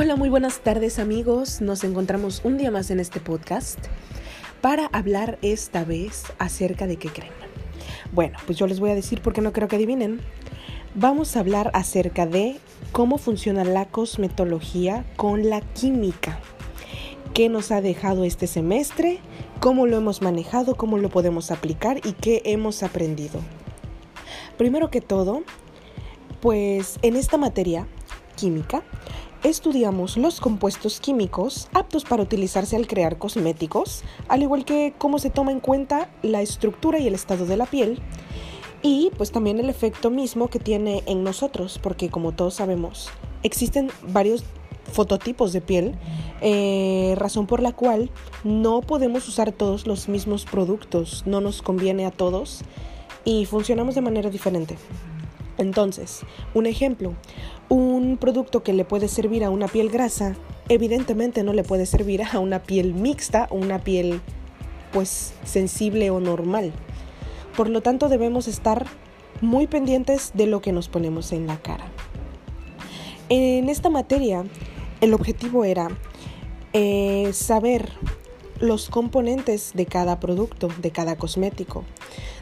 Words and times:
Hola, 0.00 0.14
muy 0.14 0.28
buenas 0.28 0.60
tardes 0.60 1.00
amigos. 1.00 1.60
Nos 1.60 1.82
encontramos 1.82 2.42
un 2.44 2.56
día 2.56 2.70
más 2.70 2.92
en 2.92 3.00
este 3.00 3.18
podcast 3.18 3.80
para 4.60 4.86
hablar 4.92 5.40
esta 5.42 5.82
vez 5.82 6.22
acerca 6.38 6.86
de 6.86 6.98
qué 6.98 7.08
creen. 7.08 7.32
Bueno, 8.12 8.38
pues 8.46 8.56
yo 8.56 8.68
les 8.68 8.78
voy 8.78 8.90
a 8.90 8.94
decir 8.94 9.20
porque 9.20 9.40
no 9.40 9.52
creo 9.52 9.66
que 9.66 9.74
adivinen. 9.74 10.20
Vamos 10.94 11.34
a 11.34 11.40
hablar 11.40 11.72
acerca 11.74 12.26
de 12.26 12.58
cómo 12.92 13.18
funciona 13.18 13.64
la 13.64 13.86
cosmetología 13.86 15.04
con 15.16 15.50
la 15.50 15.62
química. 15.62 16.38
¿Qué 17.34 17.48
nos 17.48 17.72
ha 17.72 17.80
dejado 17.80 18.22
este 18.22 18.46
semestre? 18.46 19.18
¿Cómo 19.58 19.88
lo 19.88 19.96
hemos 19.96 20.22
manejado? 20.22 20.76
¿Cómo 20.76 20.98
lo 20.98 21.08
podemos 21.08 21.50
aplicar? 21.50 21.98
¿Y 22.06 22.12
qué 22.12 22.42
hemos 22.44 22.84
aprendido? 22.84 23.40
Primero 24.58 24.90
que 24.90 25.00
todo, 25.00 25.42
pues 26.40 27.00
en 27.02 27.16
esta 27.16 27.36
materia, 27.36 27.88
química, 28.36 28.84
estudiamos 29.44 30.16
los 30.16 30.40
compuestos 30.40 31.00
químicos 31.00 31.68
aptos 31.72 32.04
para 32.04 32.22
utilizarse 32.22 32.76
al 32.76 32.86
crear 32.86 33.18
cosméticos, 33.18 34.02
al 34.28 34.42
igual 34.42 34.64
que 34.64 34.94
cómo 34.98 35.18
se 35.18 35.30
toma 35.30 35.52
en 35.52 35.60
cuenta 35.60 36.10
la 36.22 36.42
estructura 36.42 36.98
y 36.98 37.06
el 37.06 37.14
estado 37.14 37.46
de 37.46 37.56
la 37.56 37.66
piel, 37.66 38.00
y 38.82 39.10
pues 39.16 39.32
también 39.32 39.58
el 39.58 39.70
efecto 39.70 40.10
mismo 40.10 40.48
que 40.48 40.58
tiene 40.58 41.02
en 41.06 41.24
nosotros, 41.24 41.78
porque 41.82 42.10
como 42.10 42.32
todos 42.32 42.54
sabemos, 42.54 43.10
existen 43.42 43.90
varios 44.08 44.44
fototipos 44.92 45.52
de 45.52 45.60
piel, 45.60 45.94
eh, 46.40 47.14
razón 47.16 47.46
por 47.46 47.60
la 47.60 47.72
cual 47.72 48.10
no 48.44 48.80
podemos 48.80 49.28
usar 49.28 49.52
todos 49.52 49.86
los 49.86 50.08
mismos 50.08 50.44
productos, 50.44 51.24
no 51.26 51.40
nos 51.40 51.62
conviene 51.62 52.06
a 52.06 52.10
todos 52.10 52.62
y 53.24 53.44
funcionamos 53.44 53.94
de 53.94 54.00
manera 54.00 54.30
diferente. 54.30 54.76
Entonces, 55.58 56.22
un 56.54 56.66
ejemplo, 56.66 57.14
un 57.68 58.16
producto 58.16 58.62
que 58.62 58.72
le 58.72 58.84
puede 58.84 59.08
servir 59.08 59.44
a 59.44 59.50
una 59.50 59.66
piel 59.66 59.90
grasa, 59.90 60.36
evidentemente 60.68 61.42
no 61.42 61.52
le 61.52 61.64
puede 61.64 61.84
servir 61.84 62.22
a 62.22 62.38
una 62.38 62.60
piel 62.62 62.94
mixta 62.94 63.48
o 63.50 63.56
una 63.56 63.80
piel 63.80 64.20
pues 64.92 65.34
sensible 65.44 66.10
o 66.10 66.20
normal. 66.20 66.72
Por 67.56 67.68
lo 67.68 67.82
tanto, 67.82 68.08
debemos 68.08 68.46
estar 68.46 68.86
muy 69.40 69.66
pendientes 69.66 70.30
de 70.34 70.46
lo 70.46 70.60
que 70.62 70.72
nos 70.72 70.88
ponemos 70.88 71.32
en 71.32 71.46
la 71.46 71.58
cara. 71.58 71.86
En 73.28 73.68
esta 73.68 73.90
materia, 73.90 74.44
el 75.00 75.12
objetivo 75.12 75.64
era 75.64 75.88
eh, 76.72 77.30
saber 77.32 77.90
los 78.60 78.88
componentes 78.88 79.72
de 79.74 79.86
cada 79.86 80.20
producto, 80.20 80.68
de 80.80 80.90
cada 80.90 81.16
cosmético. 81.16 81.84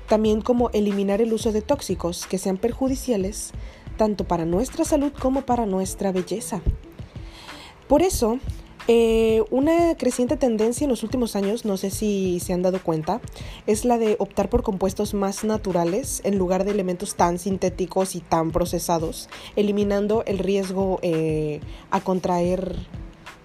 También 0.09 0.41
como 0.41 0.71
eliminar 0.71 1.21
el 1.21 1.33
uso 1.33 1.53
de 1.53 1.63
tóxicos 1.63 2.27
que 2.27 2.39
sean 2.39 2.57
perjudiciales 2.57 3.53
tanto 3.97 4.25
para 4.25 4.45
nuestra 4.45 4.85
salud 4.85 5.13
como 5.19 5.43
para 5.43 5.67
nuestra 5.67 6.13
belleza. 6.13 6.61
Por 7.89 8.03
eso, 8.03 8.39
eh, 8.89 9.43
una 9.51 9.97
creciente 9.97 10.37
tendencia 10.37 10.85
en 10.85 10.91
los 10.91 11.03
últimos 11.03 11.35
años, 11.35 11.65
no 11.65 11.77
sé 11.77 11.91
si 11.91 12.39
se 12.41 12.53
han 12.53 12.63
dado 12.63 12.81
cuenta, 12.83 13.21
es 13.67 13.85
la 13.85 13.99
de 13.99 14.17
optar 14.19 14.49
por 14.49 14.63
compuestos 14.63 15.15
más 15.15 15.45
naturales 15.45 16.21
en 16.25 16.39
lugar 16.39 16.65
de 16.65 16.71
elementos 16.71 17.17
tan 17.17 17.39
sintéticos 17.39 18.15
y 18.15 18.21
tan 18.21 18.53
procesados, 18.53 19.29
eliminando 19.57 20.23
el 20.27 20.39
riesgo 20.39 21.01
eh, 21.03 21.61
a 21.91 22.01
contraer 22.01 22.77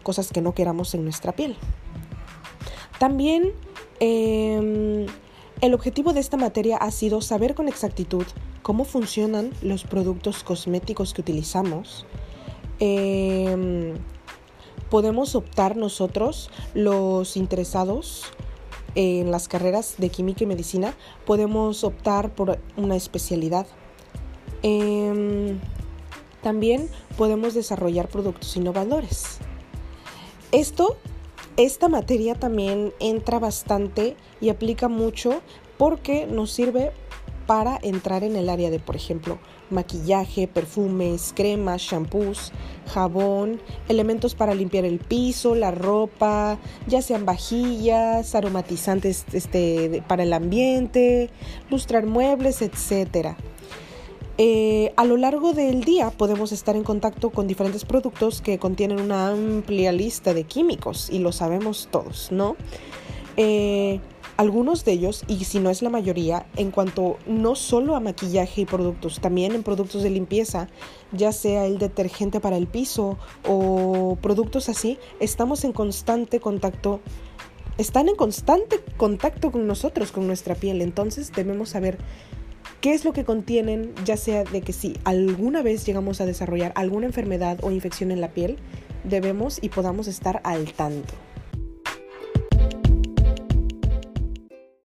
cosas 0.03 0.31
que 0.31 0.41
no 0.41 0.53
queramos 0.53 0.94
en 0.94 1.03
nuestra 1.03 1.31
piel. 1.31 1.56
También 3.02 3.53
em, 3.99 5.07
el 5.59 5.73
objetivo 5.73 6.13
de 6.13 6.19
esta 6.19 6.38
materia 6.38 6.77
ha 6.77 6.91
sido 6.91 7.19
saber 7.21 7.55
con 7.55 7.67
exactitud 7.67 8.25
cómo 8.61 8.83
funcionan 8.83 9.49
los 9.63 9.85
productos 9.85 10.44
cosméticos 10.44 11.16
que 11.16 11.22
utilizamos. 11.22 12.05
Em, 12.77 13.95
podemos 14.91 15.33
optar 15.33 15.77
nosotros, 15.77 16.52
los 16.75 17.38
interesados 17.38 18.25
en 18.94 19.31
las 19.31 19.47
carreras 19.47 19.95
de 19.97 20.09
química 20.09 20.44
y 20.44 20.47
medicina, 20.47 20.94
podemos 21.25 21.83
optar 21.83 22.35
por 22.35 22.59
una 22.78 22.95
especialidad. 22.95 23.66
Em, 24.62 25.59
también 26.44 26.88
podemos 27.18 27.56
desarrollar 27.56 28.09
productos 28.09 28.56
innovadores. 28.57 29.39
Esto 30.51 30.97
esta 31.57 31.89
materia 31.89 32.35
también 32.35 32.94
entra 33.00 33.39
bastante 33.39 34.16
y 34.39 34.50
aplica 34.50 34.88
mucho 34.88 35.41
porque 35.78 36.25
nos 36.25 36.51
sirve 36.51 36.91
para 37.47 37.79
entrar 37.81 38.23
en 38.23 38.35
el 38.35 38.50
área 38.50 38.69
de, 38.69 38.79
por 38.79 38.95
ejemplo, 38.95 39.39
maquillaje, 39.69 40.47
perfumes, 40.47 41.34
cremas, 41.35 41.81
shampoos, 41.81 42.51
jabón, 42.88 43.59
elementos 43.89 44.35
para 44.35 44.53
limpiar 44.53 44.85
el 44.85 45.00
piso, 45.00 45.56
la 45.56 45.72
ropa, 45.72 46.59
ya 46.88 47.01
sean 47.01 47.25
vajillas, 47.25 48.35
aromatizantes 48.35 49.25
este, 49.33 50.03
para 50.07 50.23
el 50.23 50.33
ambiente, 50.33 51.29
lustrar 51.69 52.06
muebles, 52.06 52.62
etcétera. 52.62 53.38
Eh, 54.44 54.91
a 54.96 55.06
lo 55.06 55.18
largo 55.18 55.53
del 55.53 55.84
día 55.84 56.09
podemos 56.09 56.52
estar 56.52 56.75
en 56.75 56.81
contacto 56.81 57.29
con 57.29 57.46
diferentes 57.46 57.85
productos 57.85 58.41
que 58.41 58.57
contienen 58.57 59.00
una 59.00 59.28
amplia 59.28 59.91
lista 59.91 60.34
de 60.34 60.46
químicos 60.46 61.12
y 61.12 61.19
lo 61.19 61.31
sabemos 61.31 61.90
todos, 61.91 62.31
¿no? 62.31 62.56
Eh, 63.38 64.00
algunos 64.38 64.84
de 64.84 64.94
ellos, 64.94 65.25
y 65.28 65.44
si 65.44 65.59
no 65.59 65.69
es 65.69 65.84
la 65.84 65.91
mayoría, 65.91 66.47
en 66.56 66.72
cuanto 66.72 67.19
no 67.28 67.53
solo 67.53 67.96
a 67.96 68.00
maquillaje 68.00 68.62
y 68.62 68.66
productos, 68.66 69.19
también 69.19 69.53
en 69.53 69.62
productos 69.62 70.01
de 70.01 70.09
limpieza, 70.09 70.69
ya 71.12 71.31
sea 71.34 71.68
el 71.68 71.78
detergente 71.78 72.40
para 72.40 72.57
el 72.57 72.66
piso 72.66 73.19
o 73.47 74.18
productos 74.24 74.69
así, 74.69 74.97
estamos 75.19 75.63
en 75.66 75.72
constante 75.72 76.40
contacto 76.40 77.00
están 77.78 78.09
en 78.09 78.16
constante 78.16 78.80
contacto 78.97 79.51
con 79.51 79.66
nosotros, 79.66 80.12
con 80.12 80.28
nuestra 80.28 80.56
piel. 80.56 80.81
Entonces 80.81 81.31
debemos 81.31 81.69
saber 81.69 81.97
qué 82.81 82.94
es 82.94 83.06
lo 83.06 83.14
que 83.14 83.24
contienen, 83.24 83.94
ya 84.03 84.18
sea 84.18 84.44
de 84.44 84.62
que 84.62 84.74
si 84.74 84.97
alguna 85.03 85.62
vez 85.62 85.86
llegamos 85.86 86.19
a 86.19 86.25
desarrollar 86.25 86.74
alguna 86.75 87.06
enfermedad 87.06 87.59
o 87.62 87.72
infección 87.72 88.12
en 88.12 88.19
la 88.19 88.30
piel, 88.30 88.58
debemos 89.03 89.59
y 89.62 89.69
podamos 89.69 90.08
estar 90.08 90.42
al 90.44 90.74
tanto. 90.74 91.14